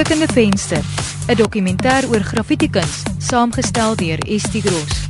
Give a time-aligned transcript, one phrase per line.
[0.00, 0.84] Stikkende venster,
[1.28, 5.08] 'n dokumentêr oor graffitikuns, saamgestel deur Estie Gross.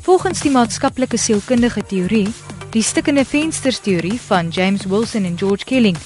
[0.00, 2.32] Volgens die maatskaplike sielkundige teorie,
[2.70, 5.96] die stikkende vensters teorie van James Wilson en George Kelling,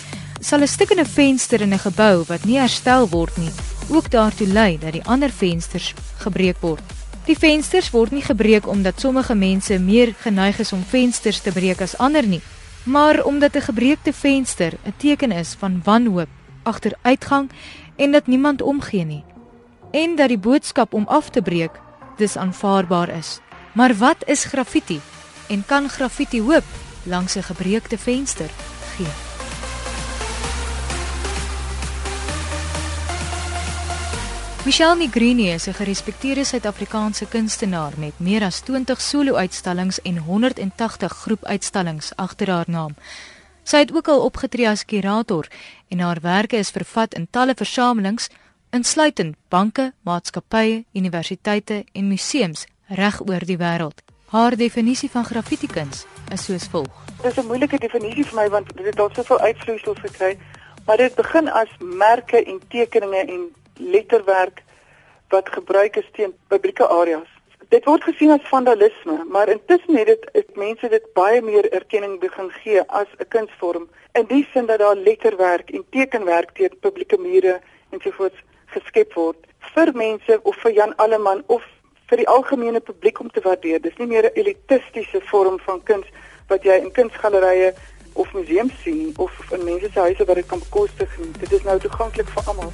[0.41, 3.52] sal 'n stikkende venster in 'n gebou wat nie herstel word nie,
[3.89, 6.82] ook daartoe lei dat die ander vensters gebreek word.
[7.24, 11.80] Die vensters word nie gebreek omdat sommige mense meer geneig is om vensters te breek
[11.80, 12.43] as ander nie,
[12.82, 16.28] maar omdat 'n gebreekte venster 'n teken is van wanhoop,
[16.62, 17.50] agteruitgang
[17.96, 19.24] en dat niemand omgee nie.
[19.90, 21.80] En dat die boodskap om af te breek
[22.16, 23.40] dis aanvaarbaar is.
[23.73, 25.00] Maar wat is graffiti?
[25.48, 26.64] En kan graffiti hoop
[27.02, 28.50] langs 'n gebreekte venster
[28.96, 29.31] gee?
[34.65, 42.13] Michelle Negrini is 'n gerespekteerde Suid-Afrikaanse kunstenaar met meer as 20 solo-uitstallings en 180 groepuitstallings
[42.16, 42.95] agter haar naam.
[43.63, 45.46] Sy het ook al opgetree as kurator
[45.88, 48.29] en haar werke is vervat in talle versamelings,
[48.71, 54.02] insluitend banke, maatskappye, universiteite en museums reg oor die wêreld.
[54.26, 58.76] Haar definisie van graffitikuns is soos volg: Dit is 'n moeilike definisie vir my want
[58.76, 60.38] dit het al soveel uitvloeisels gekry,
[60.87, 64.62] maar dit begin as merke en tekeninge en letterwerk
[65.28, 67.28] wat gebruik is teen publieke areas.
[67.69, 72.19] Dit word gesien as vandalisme, maar intussen het dit het mense dit baie meer erkenning
[72.20, 77.19] begin gee as 'n kunsvorm in die sin dat daar letterwerk en tekenwerk teen publieke
[77.19, 77.60] mure
[77.91, 81.62] ensovoorts geskep word vir mense of vir Jan Alleman of
[82.10, 83.81] vir die algemene publiek om te waardeer.
[83.81, 86.06] Dis nie meer 'n elitistiese vorm van kuns
[86.48, 87.75] wat jy in kunsgalerye
[88.12, 91.32] of museums sien of in mense se huise waar dit kan bekostig nie.
[91.38, 92.72] Dit is nou toeganklik vir almal.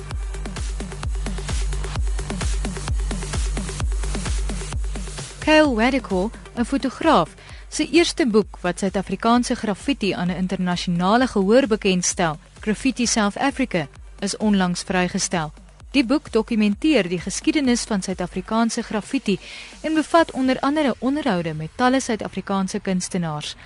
[5.49, 7.35] Kyle Wadico, 'n fotograaf,
[7.69, 14.37] se eerste boek wat Suid-Afrikaanse graffiti aan 'n internasionale gehoor bekendstel, Graffiti South Africa, is
[14.37, 15.53] onlangs vrygestel.
[15.91, 19.39] Die boek dokumenteer die geskiedenis van Suid-Afrikaanse graffiti
[19.81, 23.57] en bevat onder andere onderhoude met talle Suid-Afrikaanse kunstenaars.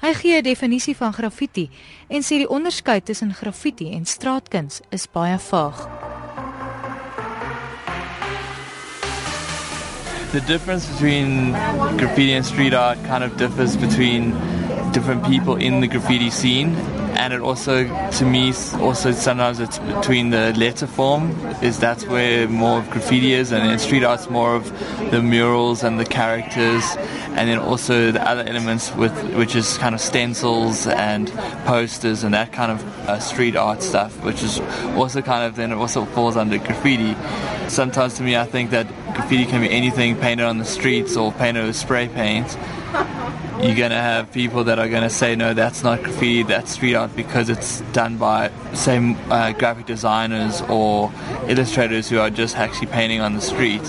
[0.00, 1.70] Hy gee 'n definisie van graffiti
[2.08, 5.88] en sê die onderskeid tussen graffiti en straatkuns is baie vaag.
[10.32, 11.50] The difference between
[11.98, 14.30] graffiti and street art kind of differs between
[14.92, 16.74] different people in the graffiti scene
[17.18, 21.30] and it also to me also sometimes it's between the letter form
[21.62, 24.70] is that's where more of graffiti is and in street art's more of
[25.10, 26.84] the murals and the characters
[27.36, 31.28] and then also the other elements with which is kind of stencils and
[31.64, 34.60] posters and that kind of uh, street art stuff which is
[34.96, 37.16] also kind of then it also falls under graffiti.
[37.68, 38.86] Sometimes to me i think that
[39.20, 42.56] graffiti can be anything painted on the streets or painted with spray paint
[43.62, 46.72] you're going to have people that are going to say, no, that's not graffiti, that's
[46.72, 51.12] street art because it's done by, same uh, graphic designers or
[51.46, 53.82] illustrators who are just actually painting on the street.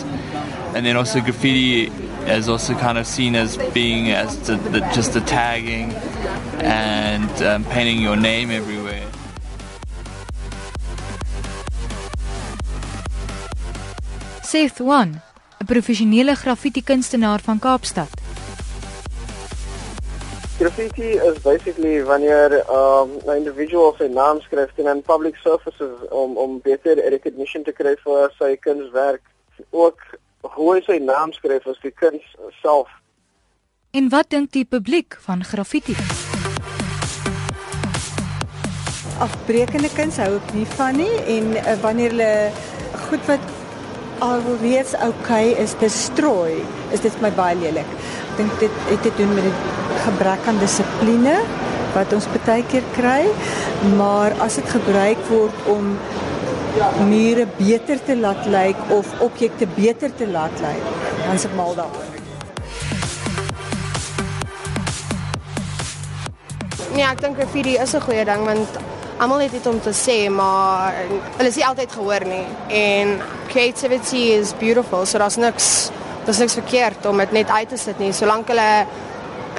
[0.75, 1.85] And then also graffiti
[2.25, 5.91] is also kind of seen as being as the, the, just the tagging
[6.63, 8.80] and um, painting your name everywhere.
[14.51, 15.11] Seth One,
[15.63, 18.09] 'n professionele graffiti kunstenaar van Kaapstad.
[20.59, 26.37] Graffiti is basically wanneer um, 'n individual sy naam skryf teen 'n public surfaces om
[26.37, 29.23] om beter recognition te kry vir sy kunswerk.
[29.69, 29.99] Ook
[30.41, 32.89] hoe hy sy naam skryf as die kuns self.
[33.91, 35.95] En wat dink die publiek van graffiti?
[39.19, 42.51] Afbreekende kuns hou ek nie van nie en uh, wanneer hulle
[43.07, 43.60] goed wat
[44.21, 46.61] alreeds okay is destrooi,
[46.93, 47.89] is dit my baie lelik.
[48.29, 49.55] Ek dink dit het te doen met die
[50.05, 51.39] gebrek aan dissipline
[51.95, 53.25] wat ons baie keer kry,
[53.97, 55.95] maar as dit gebruik word om
[57.09, 60.85] mure beter te laat lyk of objekte beter te laat lyk,
[61.25, 62.07] dan is dit mal daaroor.
[66.91, 68.79] Nee, ek dink graffiti is 'n goeie ding want
[69.21, 70.95] almal het dit om te sê, maar
[71.37, 72.45] hulle is nie altyd gehoor nie.
[72.73, 73.19] En
[73.51, 75.67] creativity is beautiful, so daar's niks
[76.25, 78.85] daar's niks verkeerd om dit net uit te sit nie, solank hulle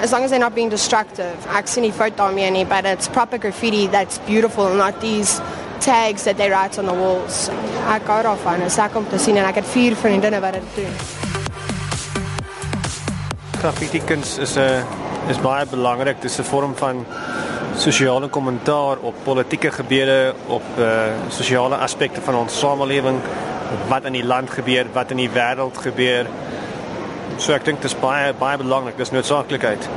[0.01, 1.47] as long as they're not being destructive.
[1.55, 5.39] Ek sien nie fout daarmee nie, but it's proper graffiti that's beautiful, not these
[5.79, 7.47] tags that they write on the walls.
[7.93, 10.81] Ek gou daarvan, is lekker om te sien en ek het vier vriendinne wat dit
[10.81, 10.91] doen.
[13.61, 14.83] Graffiti kuns is 'n
[15.31, 16.21] is baie belangrik.
[16.21, 17.05] Dit is 'n vorm van
[17.75, 23.19] sosiale kommentaar op politieke gebeure, op uh sosiale aspekte van ons samelewing,
[23.89, 26.29] wat in die land gebeur, wat in die wêreld gebeur.
[27.37, 29.89] So ek dink dit is baie baie belangrik, dis noodsaaklikheid.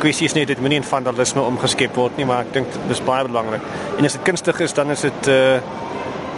[0.00, 3.02] kwessie is nie dit moenie in vandalisme omgeskep word nie, maar ek dink dit is
[3.04, 3.64] baie belangrik.
[3.98, 5.60] En as dit kunstig is, dan is dit uh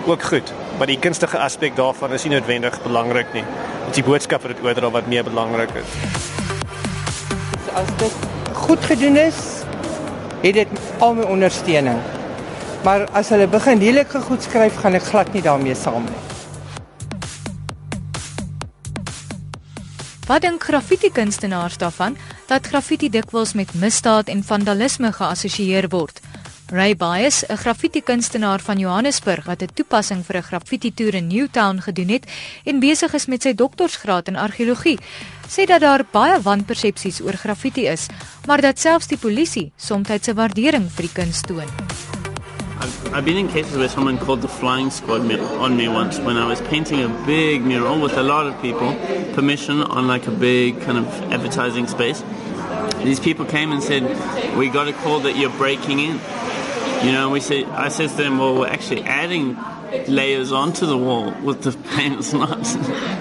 [0.07, 0.53] ook goed.
[0.79, 3.45] Maar die kunstige aspek daarvan is nie noodwendig belangrik nie.
[3.45, 5.95] Dit is die boodskap wat dit oordra wat meer belangrik is.
[7.71, 8.25] As dit
[8.65, 9.62] goed gedoen is,
[10.43, 10.69] het dit
[10.99, 11.99] al my ondersteuning.
[12.83, 16.21] Maar as hulle begin lelik goed skryf, gaan ek glad nie daarmee saam nie.
[20.27, 22.17] Wat dink graffiti kunstenaars daarvan
[22.49, 26.21] dat graffiti dikwels met misdaad en vandalisme geassosieer word?
[26.73, 31.27] Ray Bias, 'n graffiti kunstenaar van Johannesburg wat 'n toepassing vir 'n graffiti toer in
[31.27, 32.25] Newtown gedoen het
[32.65, 34.99] en besig is met sy doktorsgraad in argeologie,
[35.49, 38.07] sê dat daar baie wanpersepsies oor graffiti is,
[38.47, 41.69] maar dat selfs die polisie soms 'n waardering vir die kuns toon.
[42.81, 45.21] I've, I've been in cases where someone called the flying squad
[45.59, 48.97] on me once when I was painting a big mural with a lot of people,
[49.35, 52.23] permission on like a big kind of advertising space.
[53.05, 54.03] These people came and said,
[54.57, 56.21] "We got a call that you're breaking in."
[57.05, 59.57] You know, we say, I said to them, well, we're actually adding
[60.09, 62.61] layers onto the wall with the paint not,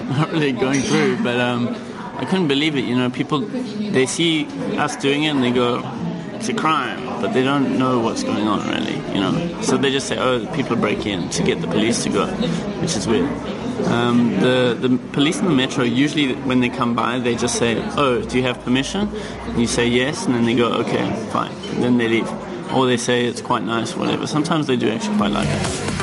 [0.08, 1.22] not really going through.
[1.22, 1.68] But um,
[2.16, 2.84] I couldn't believe it.
[2.84, 4.46] You know, people, they see
[4.78, 5.82] us doing it and they go,
[6.34, 9.62] it's a crime, but they don't know what's going on really, you know.
[9.62, 12.26] So they just say, oh, people break in to get the police to go,
[12.80, 13.30] which is weird.
[13.86, 17.80] Um, the, the police in the metro, usually when they come by, they just say,
[17.96, 19.08] oh, do you have permission?
[19.08, 21.52] And you say yes, and then they go, okay, fine.
[21.74, 22.28] And then they leave.
[22.74, 24.26] Or they say it's quite nice, whatever.
[24.26, 26.02] Sometimes they do actually quite like it.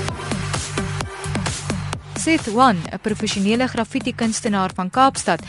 [2.20, 5.40] Seth One, 'n professionele graffiti kunstenaar van Kaapstad,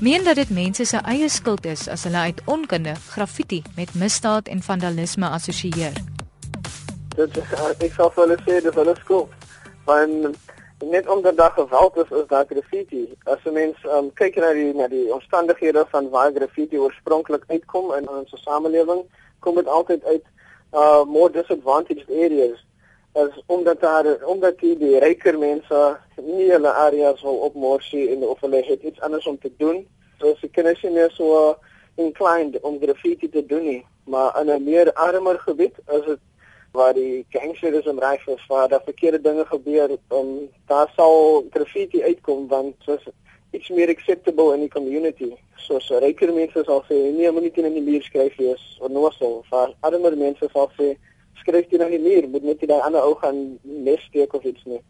[0.00, 4.48] meen dat dit mense se eie skuld is as hulle uit onkunde graffiti met misdaad
[4.48, 5.92] en vandalisme assosieer.
[7.16, 9.28] Dit is ek sou wel sê dis hulle skuld.
[9.84, 10.36] Want
[10.84, 13.08] net omdat daar geweld is, is daar graffiti.
[13.24, 17.94] As 'n mens um, kyk na die na die omstandighede van waar graffiti oorspronklik uitkom
[17.94, 19.02] in ons samelewing,
[19.38, 20.24] kom dit altyd uit
[20.72, 22.58] uh more disadvantaged areas
[23.12, 28.40] as omdat daar omdat die, die ryker mense nie hulle areas wil opmorsie en of
[28.40, 29.86] hulle het iets anders om te doen
[30.20, 31.56] so die kinders nie meer so
[32.00, 33.86] inclined om graffiti te doen nie.
[34.04, 36.18] Maar in 'n meer armer gebied is dit
[36.72, 42.46] waar die gangsterisme ryk is waar daar verkeerde dinge gebeur om daar sal graffiti uitkom
[42.48, 43.04] want soos
[43.50, 45.32] iets meer acceptable in die community.
[45.66, 49.40] Soos ryker mense sal sê, nee, moenie teen in die muur skryf wees of nosel.
[49.50, 50.92] Maar armer mense sal sê,
[51.42, 54.62] skryf teen in die muur, moet net daai ander ou gaan nes steek of iets
[54.70, 54.80] nie.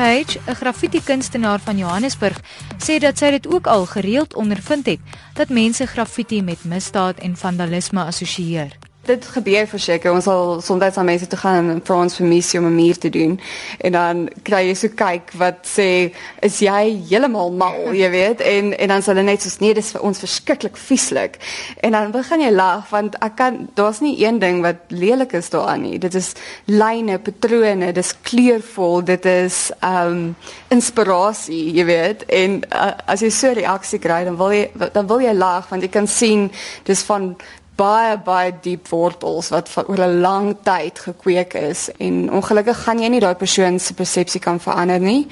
[0.00, 2.40] Page, 'n graffiti kunstenaar van Johannesburg,
[2.80, 5.00] sê dat sy dit ook al gereeld ondervind het
[5.36, 10.12] dat mense graffiti met misdaad en vandalisme assosieer dit gebeur verseker.
[10.12, 13.08] Ons sal soms aan mense toe gaan en vir ons vermissie om 'n muur te
[13.10, 13.40] doen.
[13.80, 16.12] En dan kry jy so kyk wat sê
[16.42, 18.40] is jy heeltemal mal jy weet?
[18.40, 21.36] En en dan sal hulle net so nee dis vir ons verskriklik vieslik.
[21.80, 25.50] En dan begin jy lag want ek kan daar's nie een ding wat lelik is
[25.50, 25.98] daaraan nie.
[25.98, 26.32] Dit is
[26.64, 30.36] lyne patrone dis kleurvol dit is um
[30.68, 32.24] inspirasie jy weet?
[32.28, 35.82] En uh, as jy so reaksie kry dan wil jy dan wil jy lag want
[35.82, 36.50] jy kan sien
[36.84, 37.36] dis van
[37.80, 42.98] baie baie diep wortels wat vir oor 'n lang tyd gekweek is en ongelukkig gaan
[42.98, 45.26] jy nie daai persoon se persepsie kan verander nie.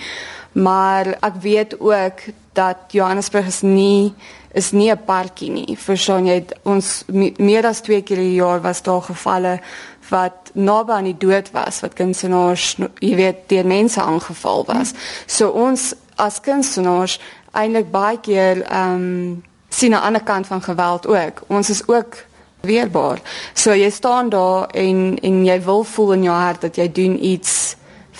[0.53, 2.21] Maar ek weet ook
[2.52, 4.14] dat Johannesburg is nie
[4.52, 5.76] is nie 'n parkie nie.
[5.76, 7.05] Verstaan jy ons
[7.37, 9.61] meer as 2 keer was daar gevalle
[10.09, 14.93] wat naby aan die dood was wat kunstenaars jy weet deur mense aangeval was.
[15.26, 17.21] So ons as kunstenaars
[17.52, 21.43] eintlik baie keer ehm um, sien 'n ander kant van geweld ook.
[21.47, 22.27] Ons is ook
[22.69, 23.23] weerbaar.
[23.55, 27.17] So jy staan daar en en jy wil voel in jou hart dat jy doen
[27.25, 27.77] iets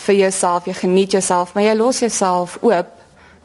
[0.07, 2.95] vir jouself, jy geniet jouself, maar jy los jouself oop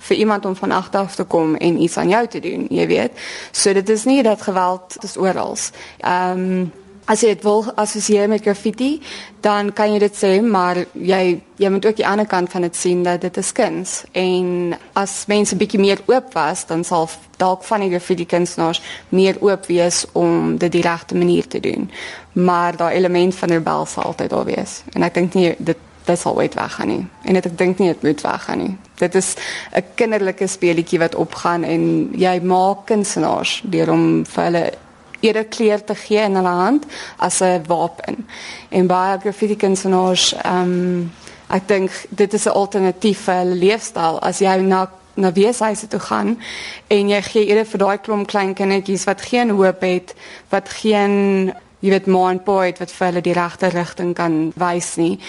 [0.04, 2.88] vir iemand om van agter af te kom en iets aan jou te doen, jy
[2.88, 3.20] weet.
[3.52, 5.58] So dit is nie dat geweld is oral.
[6.00, 6.72] Ehm um,
[7.06, 9.02] as jy dit wil assosieer met graffiti,
[9.44, 12.76] dan kan jy dit sê, maar jy jy moet ook die ander kant van dit
[12.76, 17.64] sien dat dit 'n skins en as mense bietjie meer oop was, dan sal dalk
[17.64, 21.92] van die graffiti kunstenaars meer oop wees om dit die regte manier te doen.
[22.34, 24.82] Maar daai element van rebel sal altyd daar wees.
[24.94, 27.06] En ek dink nie dit dit sal ooit weggaan nie.
[27.24, 28.78] En dit ek dink nie dit moet weggaan nie.
[29.00, 29.36] Dit is
[29.72, 34.72] 'n kinderlike speletjie wat opgaan en jy maak kunstenaars deur om vir hulle
[35.24, 36.86] eerder kleur te gee in hulle hand
[37.18, 38.28] as 'n wapen.
[38.70, 41.12] En baie graffiti kunstenaars ehm um,
[41.50, 46.00] ek dink dit is 'n alternatief vir hulle leefstyl as jy na na weeshuise toe
[46.00, 46.40] gaan
[46.88, 50.16] en jy gee eerder vir daai klomp klein kindertjies wat geen hoop het,
[50.50, 55.20] wat geen jy weet mind point wat vir hulle die regte rigting kan wys nie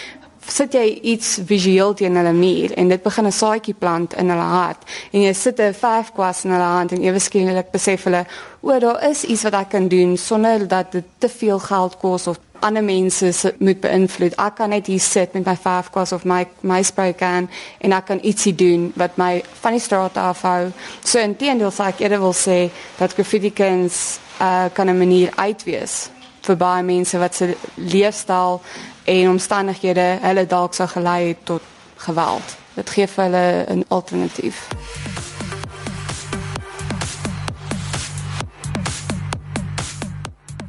[0.46, 4.48] sit jy iets visueel teen hulle muur en dit begin 'n saadjie plant in hulle
[4.58, 4.82] hart
[5.12, 8.26] en jy sit 'n verfkwas in hulle hand en ewe skielik besef hulle
[8.60, 12.26] o, daar is iets wat ek kan doen sonder dat dit te veel geld kos
[12.26, 14.36] of ander mense moet beïnvloed.
[14.40, 17.48] Ek kan net hier sit met my verfkwas of my my spray can
[17.80, 20.72] en ek kan ietsie doen wat my van die straat afhou.
[21.04, 22.58] So intendeel sê ek eerder wil sê
[22.98, 26.13] dat graffiti kuns uh, kan 'n manier uitwees
[26.44, 28.60] vir baie mense wat se leefstyl
[29.04, 31.62] en omstandighede hulle dalk sou gelei het tot
[32.06, 32.56] geweld.
[32.74, 34.68] Dit gee vir hulle 'n alternatief.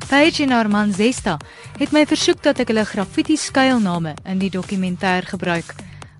[0.08, 1.38] Paige en haar man Zesta
[1.78, 5.74] het my versoek dat ek hulle graffiti skuilname in die dokumentêr gebruik.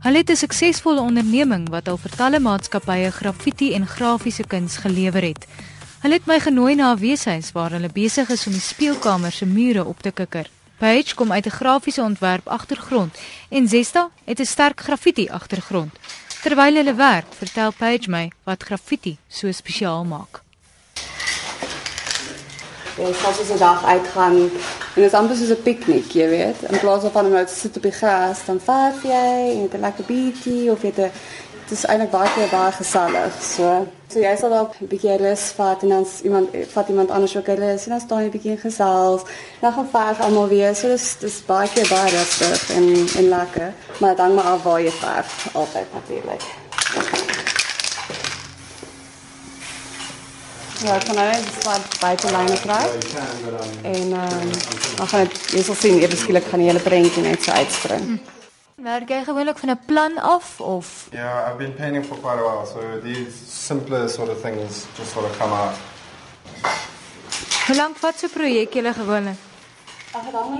[0.06, 5.22] Hulle het 'n suksesvolle onderneming wat al vir talle maatskappye graffiti en grafiese kuns gelewer
[5.22, 5.48] het.
[6.06, 9.46] Hulle het my genooi na 'n weeshuis waar hulle besig is om die speelkamer se
[9.46, 10.50] mure op te kikker.
[10.78, 13.18] Paige kom uit 'n grafiese ontwerp agtergrond
[13.50, 15.94] en Zesta het 'n sterk graffiti agtergrond.
[16.42, 20.42] Terwyl hulle werk, vertel Paige my wat graffiti so spesiaal maak.
[22.98, 24.52] Ja, ek sal so 'n dag uitgaan
[24.96, 26.62] en is amper soos 'n piknik, jy weet.
[26.72, 29.74] In plaas van om net sit op die gras, dan verf jy en jy het
[29.74, 31.12] 'n lekker bietjie of jy het 'n
[31.66, 33.38] dit is eintlik baie keer baie gesellig.
[33.42, 33.70] So,
[34.12, 37.48] so jy sal dalk 'n bietjie rus vat en dan iemand vat iemand anders ook
[37.48, 39.22] rus en dan staan jy bietjie gesels.
[39.62, 40.76] Dan gaan verf almal weer.
[40.76, 42.86] So dis dis baie keer baie rustig en
[43.18, 43.74] en lekker.
[43.98, 46.44] Maar dan maar af waar jy verf altyd natuurlik.
[50.86, 52.86] Ja, kan nou net wat buite lyne kry.
[53.82, 54.50] En um,
[54.98, 58.02] dan gaan dit jy sal sien eers skielik gaan die hele prentjie net so uitspring.
[58.02, 58.45] Hm.
[58.76, 62.44] Werk jy gewoonlik van 'n plan af of Yeah, I've been painting for quite a
[62.44, 65.76] while, so these simpler sort of things just sort of come out.
[67.68, 69.38] Hoe lank vat so 'n projek julle gewoonlik?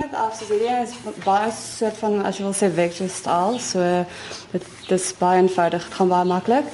[0.00, 0.90] Net af, so die is
[1.24, 4.04] baie soort van as jy wil sê vector style, so
[4.50, 6.64] dit dis baie eenvoudig, dit gaan baie maklik.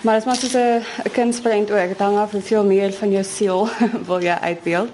[0.00, 3.10] Maar dit is maar soos 'n 'n kunsprent ook, dit hang af hoeveel meer van
[3.10, 3.68] jou siel
[4.08, 4.90] wil jy uitbeeld.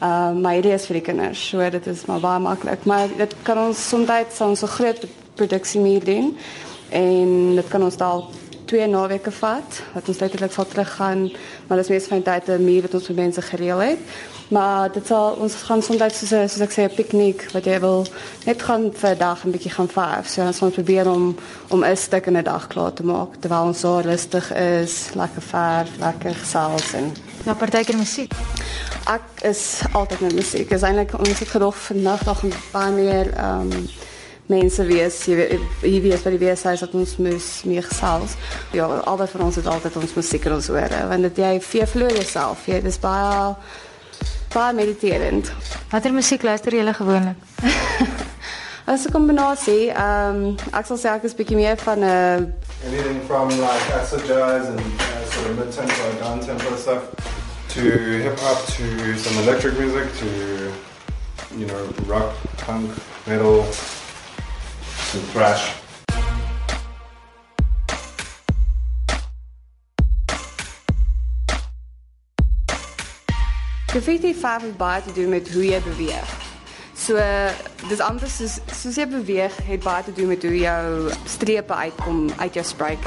[0.00, 3.08] Ehm uh, my idee is vir die kinders, so dit is maar baie maklik, maar
[3.16, 5.06] dit kan ons soms so groot
[5.38, 6.34] produksie mee doen.
[6.90, 8.34] En dit kan ons dalk
[8.68, 11.30] twee naweke vat wat ons letterlik sal teruggaan
[11.66, 14.02] maar dit is meestal van tyd 'n muur wat ons vir mense gereël het.
[14.48, 18.06] Maar dit sal ons gaan soms soos soos ek sê 'n piknik wat jy wil
[18.46, 21.36] net gaan vir 'n dag 'n bietjie gaan verf so ons gaan probeer om
[21.68, 25.42] om 'n stuk in 'n dag klaar te maak terwyl ons so rustig is lekker
[25.42, 27.12] verf lekker gesels en
[27.44, 28.32] na partykeer musiek
[29.06, 33.26] ek is altyd met musiek is eintlik ons het gedog vandag nog 'n paar meer
[33.36, 33.88] ehm um,
[34.48, 38.36] mense wees hier wees by die weeshuis dat ons moes mee gesels.
[38.72, 41.90] Ja, albei van ons het altyd ons musiek in ons ore want dit jy vir
[41.92, 42.66] verloor jouself.
[42.66, 43.54] Jy dis baie
[44.54, 45.52] baie mediterend.
[45.92, 47.36] Watter musiek luister jy gewoonlik?
[48.88, 52.40] As 'n kombinasie, ehm um, ek sal sê ek is bietjie meer van 'n uh,
[52.88, 57.02] anything from like acid jazz and uh, sort of mid tempo and down tempo stuff
[57.68, 57.82] to
[58.24, 60.26] hip hop to some electric music to
[61.58, 62.90] you know rock, punk,
[63.26, 63.66] metal
[65.08, 65.74] some thrash.
[73.86, 76.47] Graffiti verf het baie te doen met hoe jy beweeg.
[77.08, 77.16] So
[77.88, 82.26] dis amper soos soos jy beweeg het baie te doen met hoe jou strepe uitkom
[82.36, 82.98] uit jou spray.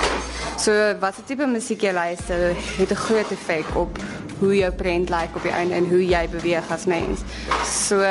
[0.57, 3.99] So wat se tipe musiek jy luister het 'n groot effek op
[4.39, 7.19] hoe jou prent lyk like op die einde en hoe jy beweeg as mens.
[7.65, 8.01] So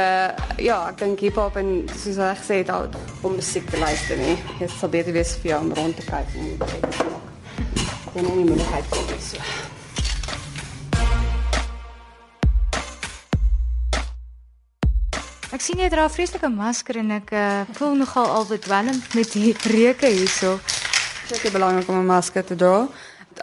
[0.56, 2.86] ja, ek dink hiphop en soos ek gesê het al
[3.22, 4.38] om musiek te luister nie.
[4.58, 6.94] Dit sal beter wees vir jou om rond te kyk en te kyk.
[8.14, 9.69] Dan nie hy kom so.
[15.60, 19.32] Ek sien jy dra 'n vreeslike masker en ek uh, voel nogal al bedwelmd met
[19.36, 20.54] die reuke hierso.
[21.28, 22.88] Dit is belangrik om 'n masker te dra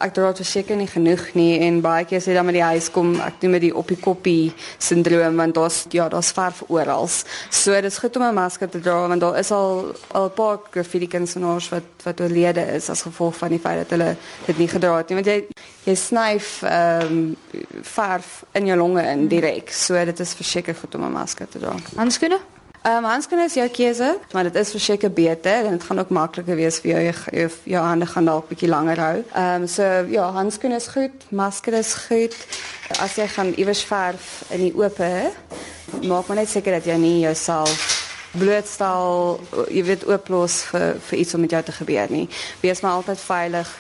[0.04, 2.90] ek dra dit seker nie genoeg nie en baie keer sê dan met die huis
[2.94, 7.08] kom ek doen met die op die koppie sindroom want daar's ja daar's verf oral.
[7.50, 10.60] So dis goed om 'n masker te dra want daar is al al 'n paar
[10.72, 14.68] graffiti kunstenaars wat wat oorlede is as gevolg van die feit dat hulle dit nie
[14.68, 15.48] gedra het nie want jy
[15.86, 17.38] jy snyf ehm um,
[17.82, 19.72] verf in jou longe in direk.
[19.72, 21.76] So dit is verseker goed om 'n masker te dra.
[21.96, 22.57] Handskoene?
[22.88, 26.10] Ehm um, handskoene is jou keuse, maar dit is verseker beter en dit gaan ook
[26.10, 27.02] makliker wees vir jou
[27.36, 29.18] jou, jou hande gaan dalk bietjie langer hou.
[29.34, 32.38] Ehm um, so ja, handskoene is goed, masker is goed.
[33.04, 35.04] As jy gaan iewers verf in die oop,
[36.08, 37.84] maak maar net seker dat jy nie jouself
[38.32, 39.36] blootstel,
[39.68, 42.30] jy weet ooplos vir vir iets om met jou te gebeur nie.
[42.64, 43.78] Wees maar altyd veilig.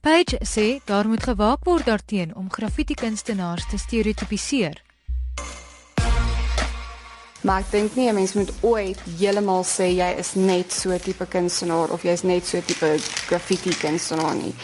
[0.00, 4.87] Page sê daar moet gewaak word daarteenoor om graffiti kunstenaars te stereotipiseer.
[7.40, 11.26] Maar ek dink nie 'n mens moet ooit heeltemal sê jy is net so tipe
[11.26, 14.54] kunstenaar of jy is net so tipe graffiti kunstenaar nie,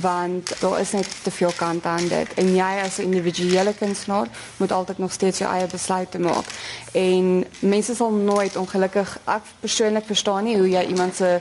[0.00, 4.28] want daar is net te veel kante aan dit en jy as 'n individuele kunstenaar
[4.56, 6.44] moet altyd nog steeds jou eie besluite maak.
[6.92, 11.40] En mense sal nooit ongelukkig ek persoonlik verstaan nie hoe jy iemand se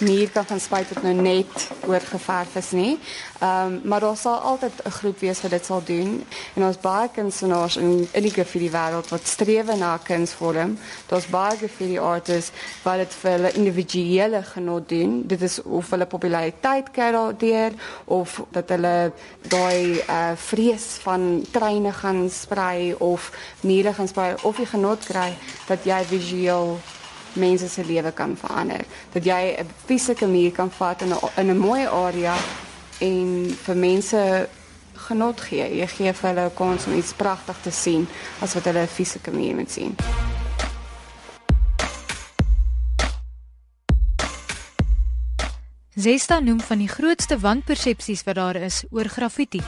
[0.00, 2.98] muur kan van spyt wat nou net oorgeverf is nie.
[3.44, 6.24] Um, maar daar sal altyd 'n groep wees wat dit sal doen
[6.54, 10.78] en ons baie kunstenaars in in die graffiti wêreld wat streef na kuns vorm.
[11.06, 15.22] Daar's baie graffiti artists wat dit vir hulle individuele genot doen.
[15.26, 17.72] Dit is of hulle populariteit kry daardeur
[18.04, 24.58] of dat hulle daai uh, vrees van treine gaan sprei of mure gaan sprei of
[24.58, 25.36] jy genot kry
[25.66, 26.78] dat jy visueel
[27.32, 28.84] mense se lewe kan verander.
[29.12, 32.34] Dat jy 'n fisiese muur kan vat in 'n in 'n mooi area
[33.00, 34.48] en vir mense
[35.08, 35.66] genot gee.
[35.80, 38.06] Jy gee vir hulle 'n kans om iets pragtig te sien
[38.40, 39.96] as wat hulle 'n fisiese muur moet sien.
[45.94, 49.60] Zesta noem van die grootste wanpersepsies wat daar is oor graffiti.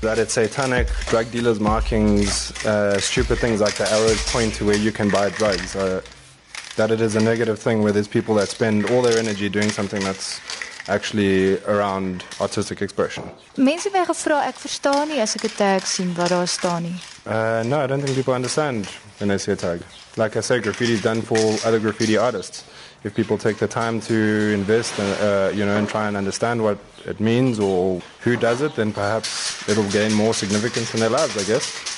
[0.00, 4.78] That it's satanic, drug dealers' markings, uh, stupid things like the arrows point to where
[4.78, 5.76] you can buy drugs.
[5.76, 6.00] Uh,
[6.76, 9.70] that it is a negative thing where there's people that spend all their energy doing
[9.70, 10.40] something that's
[10.88, 13.22] actually around artistic expression.
[13.56, 16.82] Mense het my gevra, ek verstaan nie as ek 'n tag sien wat daar staan
[16.82, 16.96] nie.
[17.26, 18.88] Uh, no, I don't think people understand
[19.18, 19.80] when they see a tag.
[20.16, 22.64] Like I say, graffiti is done for other graffiti artists.
[23.04, 24.14] If people take the time to
[24.52, 28.60] invest, and, uh, you know, and try and understand what it means or who does
[28.60, 29.28] it, then perhaps
[29.68, 31.91] it'll gain more significance in their lives, I guess.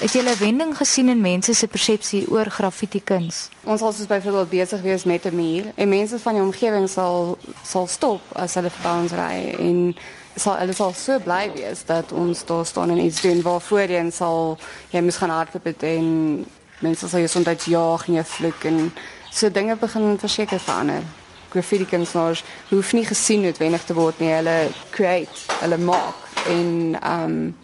[0.00, 3.48] Het jy 'n wending gesien in mense se persepsie oor graffiti kuns?
[3.64, 7.86] Ons soos byvoorbeeld besig wees met 'n muur en mense van die omgewing sal sal
[7.86, 9.96] stop as hulle verby ons ry en
[10.36, 14.12] sal hulle sal so bly wees dat ons daar staan en iets doen waar voorheen
[14.12, 14.58] sal
[14.90, 16.46] jy moes gaan hardloop en
[16.78, 18.92] mense sal jou soms jaag en jou vloek en
[19.30, 21.02] so dinge begin verseker verander.
[21.50, 26.14] Graffiti kunstenaars hoef nie gesien noodwendig te word nie, hulle create, hulle maak
[26.46, 27.56] en ehm um,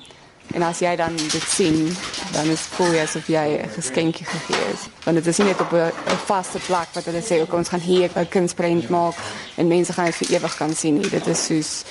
[0.54, 1.96] En as jy dan dit sien,
[2.32, 4.88] dan is voel jy asof jy 'n geskenkie gegee is.
[5.04, 5.92] Want dit is nie net op 'n
[6.26, 9.14] vaste plek wat hulle sê, "Kom ons gaan hier 'n kunsprent maak
[9.56, 11.85] en mense gaan dit vir ewig kan sien nie." Dit is soos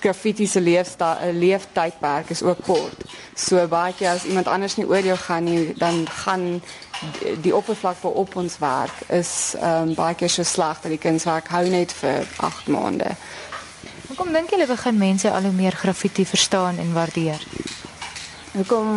[0.00, 2.98] graffiti se leefstyl, 'n leeftydperk is ook kort.
[3.34, 6.62] So baie keer as iemand anders nie oor jou gaan nie, dan gaan
[7.40, 11.48] die, oppervlak waarop ons werk is ehm um, baie keer so sleg dat die kunswerk
[11.48, 13.16] hou net vir 8 maande.
[14.06, 17.46] Hoekom dink julle begin mense al hoe meer graffiti verstaan en waardeer?
[18.54, 18.88] Hoekom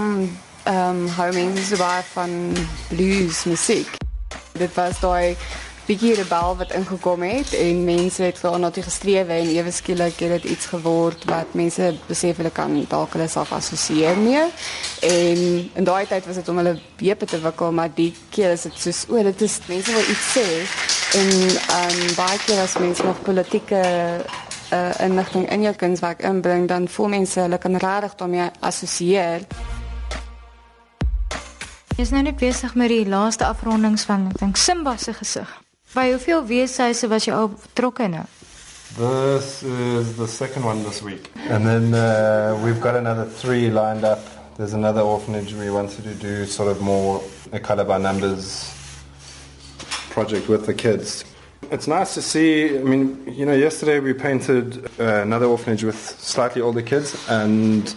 [0.64, 2.34] ehm um, hou mense so baie van
[2.92, 3.96] blues musiek?
[4.54, 5.34] Dit was daai
[5.88, 10.36] bietjie rebel wat ingekom het en mense het vir onnodig gestrewe en ewe skielik het
[10.36, 14.46] dit iets geword wat mense besef hulle kan dalk hulle self assosieer mee.
[15.02, 15.44] En
[15.74, 18.78] in daai tyd was dit om hulle heupe te wikkel, maar die keer is dit
[18.86, 20.48] soos o, dit is mense wil iets sê
[21.18, 23.82] en ehm um, baie keer as mense nog politieke
[24.72, 29.46] uh, inligting in jou kunswerk inbring, dan voel mense hulle kan regtig daarmee assosieer.
[31.98, 35.50] Jy is nou net besig met die laaste afrondings van ek dink Simba se gesig.
[35.96, 38.26] By hoeveel weeshuise was jy al betrokke nou?
[38.98, 41.32] This is the second one this week.
[41.50, 44.20] And then uh, we've got another three lined up.
[44.58, 48.74] There's another orphanage we wanted to do sort of more a by numbers
[50.10, 51.24] project with the kids.
[51.70, 52.78] It's nice to see.
[52.78, 57.94] I mean, you know, yesterday we painted uh, another orphanage with slightly older kids, and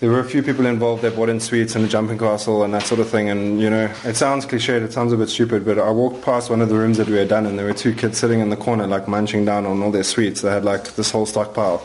[0.00, 2.74] there were a few people involved that brought in sweets and a jumping castle and
[2.74, 3.30] that sort of thing.
[3.30, 6.50] And you know, it sounds cliched, it sounds a bit stupid, but I walked past
[6.50, 8.50] one of the rooms that we had done, and there were two kids sitting in
[8.50, 10.42] the corner, like munching down on all their sweets.
[10.42, 11.82] They had like this whole stockpile.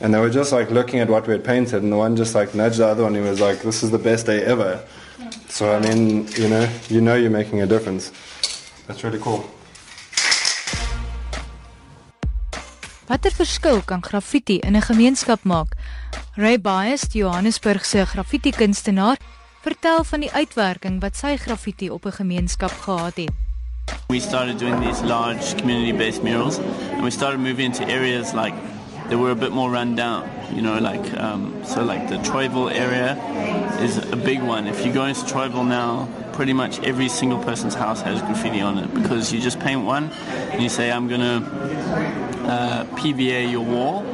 [0.00, 2.36] And they were just like looking at what we had painted, and the one just
[2.36, 3.14] like nudged the other one.
[3.14, 4.84] He was like, "This is the best day ever."
[5.48, 8.12] So I mean, you know, you know, you're making a difference.
[8.86, 9.50] That's really cool.
[13.06, 15.76] Watter verskil kan graffiti in 'n gemeenskap maak?
[16.34, 19.16] Ray Bias, die Johannesburg se graffiti kunstenaar,
[19.62, 23.30] vertel van die uitwerking wat sy graffiti op 'n gemeenskap gehad het.
[24.08, 26.58] We started doing these large community-based murals
[26.92, 28.54] and we started moving into areas like
[29.08, 32.72] that were a bit more run down, you know, like um, so like the Troyville
[32.72, 33.16] area
[33.80, 34.66] is a big one.
[34.66, 38.78] If you go into Troyville now, pretty much every single person's house has graffiti on
[38.78, 40.10] it because you just paint one
[40.50, 41.40] and you say I'm going to
[42.46, 44.04] uh, PVA your wall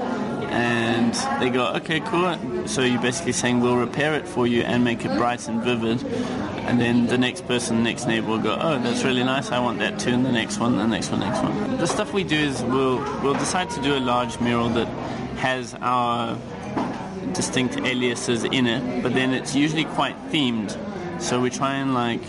[0.53, 2.37] and they go, okay, cool.
[2.69, 6.05] So you're basically saying we'll repair it for you and make it bright and vivid.
[6.67, 9.51] And then the next person, the next neighbor will go, oh, that's really nice.
[9.51, 10.11] I want that too.
[10.11, 11.79] And the next one, the next one, next one.
[11.79, 14.89] The stuff we do is we'll we'll decide to do a large mural that
[15.39, 16.39] has our
[17.33, 20.77] distinct aliases in it, but then it's usually quite themed.
[21.21, 22.23] So we try and like,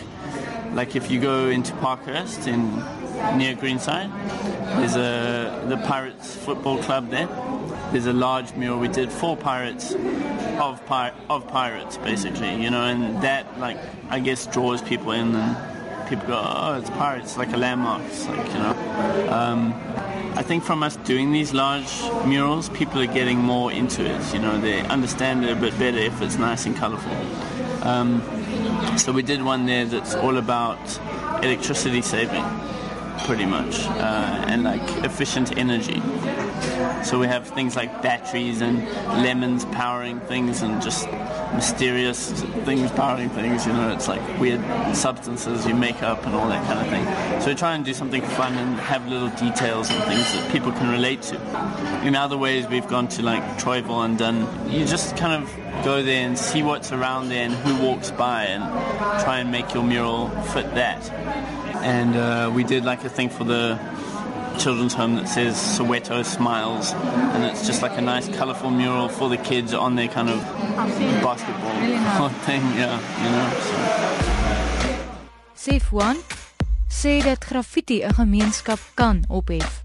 [0.73, 2.81] like if you go into Parkhurst in
[3.35, 4.11] near Greenside,
[4.77, 7.27] there's a the Pirates football club there.
[7.91, 9.93] There's a large mural we did for pirates
[10.59, 13.77] of pir- of pirates basically, you know, and that like
[14.09, 18.27] I guess draws people in and people go, oh, it's pirates, like a landmark, it's
[18.27, 19.29] like you know.
[19.31, 19.73] Um,
[20.35, 21.91] I think from us doing these large
[22.25, 24.33] murals, people are getting more into it.
[24.33, 27.15] You know, they understand it a bit better if it's nice and colourful.
[27.85, 28.23] Um,
[28.97, 30.79] so we did one there that's all about
[31.43, 32.43] electricity saving,
[33.25, 36.01] pretty much, uh, and like efficient energy.
[37.03, 38.83] So we have things like batteries and
[39.23, 41.07] lemons powering things and just
[41.53, 42.31] mysterious
[42.65, 43.65] things powering things.
[43.65, 44.61] You know, it's like weird
[44.95, 47.41] substances you make up and all that kind of thing.
[47.41, 50.71] So we try and do something fun and have little details and things that people
[50.71, 51.35] can relate to.
[52.05, 54.47] In other ways, we've gone to like Troyville and done.
[54.69, 58.45] You just kind of go there and see what's around there and who walks by
[58.45, 58.63] and
[59.23, 61.62] try and make your mural fit that.
[61.83, 63.77] And uh, we did like a thing for the
[64.57, 69.27] children's home that says Soweto Smiles, and it's just like a nice, colourful mural for
[69.27, 70.39] the kids on their kind of
[71.21, 72.61] basketball really thing.
[72.75, 73.49] Yeah, you know.
[73.67, 73.73] So.
[75.55, 76.17] Safe one
[76.89, 79.83] sê dat graffiti 'n gemeenskap kan ophef.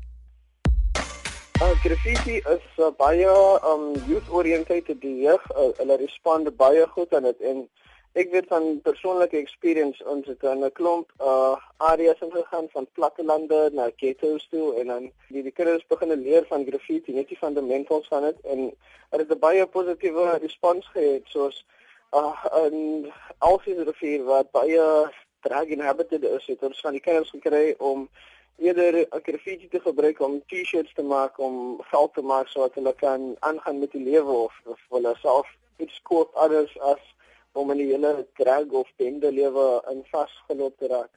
[1.60, 3.26] Uh, graffiti is uh, baie
[3.70, 7.68] um youth oriented die jeug uh, hulle respond baie goed aan dit en
[8.12, 13.70] ek weet van persoonlike experience ons het in 'n klomp uh areas ingegaan van plattelande
[13.72, 18.08] na ghettos toe en dan die, die kinders begin leer van graffiti net die fundamentals
[18.08, 18.72] van dit en
[19.10, 21.64] het het 'n baie positiewe respons gehad soos
[22.12, 27.74] uh in Alfie rivier wat baie drag inhabited is het ons van die kinders gekry
[27.78, 28.08] om
[28.56, 32.94] eerder 'n graffiti te gebruik om T-shirts te maak om geld te maak sodat hulle
[32.94, 37.16] kan aangaan met die lewe of, of hulle self iets koop anders as
[37.52, 41.10] om in die hele drag of bende lewe in vasgeloop te raak.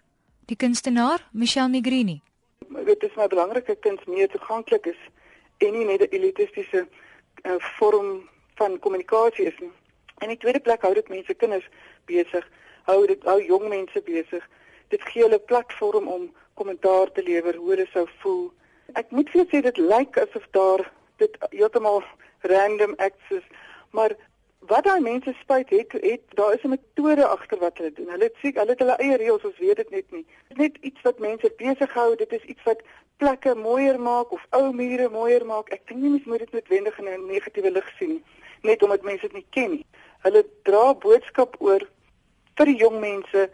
[0.46, 2.22] Die kunstenaar, Michelle Negrini.
[2.86, 5.02] Dit is my belangrike kuns meer toeganklik is
[5.58, 6.88] en nie net 'n elitistiese
[7.44, 9.72] uh, vorm van kommunikasie is nie.
[10.17, 11.67] En in die tweede plek hou dit mense kinders
[12.06, 12.48] besig,
[12.84, 14.44] hou dit hou jong mense besig.
[14.89, 18.52] Dit gee hulle 'n platform om kommentaar te lewer hoe hulle sou voel.
[18.94, 22.04] Ek moet vir sê dit lyk asof daar dit heeltemal
[22.41, 23.48] random acts is,
[23.91, 24.15] maar
[24.69, 28.10] wat daai mense spyt het het daar is 'n metode agter wat hulle doen.
[28.10, 30.26] Hulle sê hulle het hulle eie reëls, ons weet dit net nie.
[30.47, 32.15] Dit is net iets wat mense besig hou.
[32.15, 32.82] Dit is iets wat
[33.17, 35.69] plekke mooier maak of ou mure mooier maak.
[35.69, 38.24] Ek dink nie mens moet dit noodwendig in 'n negatiewe lig sien
[38.62, 39.86] net omdat mense dit nie ken nie.
[40.26, 41.86] Hulle dra boodskap oor
[42.60, 43.50] vir die jong mense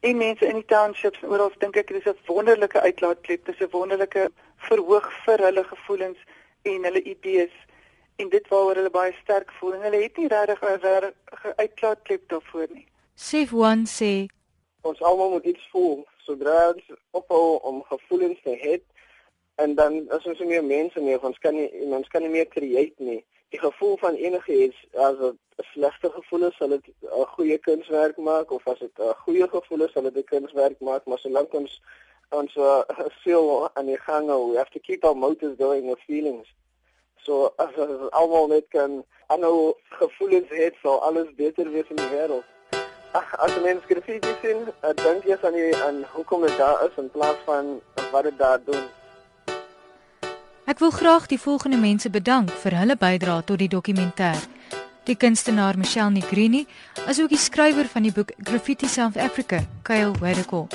[0.00, 3.44] en mense in die townships en oral dink ek dit is 'n wonderlike uitlaatklep.
[3.44, 4.30] Dit is 'n wonderlike
[4.68, 6.18] verhoog vir hulle gevoelens
[6.62, 7.54] en hulle idees
[8.22, 12.28] en dit waaroor hulle baie sterk voel en hulle het nie regtig 'n regte uitlaatklep
[12.28, 12.86] daarvoor nie.
[13.14, 14.12] Sef one sê
[14.82, 18.80] ons almal moet iets voel sodra ons ophou om gevoelens te hê
[19.62, 23.02] en dan as ons meer mense nie ons kan nie ons kan nie meer create
[23.10, 23.24] nie.
[23.52, 25.38] Die gevoel van enige iets as 'n
[25.72, 29.84] slegte gevoel is, sal dit 'n goeie kunswerk maak of as dit 'n goeie gevoel
[29.86, 31.80] is, sal dit 'n kunswerk maak, maar solank ons
[32.30, 32.82] ons uh,
[33.22, 36.48] feel aan die gang hou, we have to keep our motors going with feelings.
[37.26, 42.10] So as ons almal net kan aanhou gevoelens het, sal alles beter wees in die
[42.10, 42.46] wêreld.
[43.12, 44.64] Ag, as mens graffiti sien,
[45.04, 47.76] dink jy aan die aan hoekom dit daar is in plaas van
[48.10, 48.88] wat dit daar doen.
[50.64, 54.38] Ek wil graag die volgende mense bedank vir hulle bydrae tot die dokumentêr.
[55.04, 56.64] Die kunstenaar Michelle Negrini,
[57.10, 60.66] asook die skrywer van die boek Graffiti South Africa, Kyle Wedeko.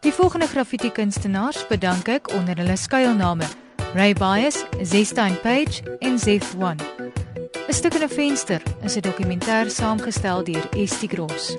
[0.00, 3.44] Die volgende graffiti kunstenaars bedank ek onder hulle skuilname.
[3.94, 6.76] Ray Bias, Zestine Page en Zef1.
[7.68, 11.56] 'n Stuk in 'n venster is 'n dokumentêr saamgestel deur Estie Gross.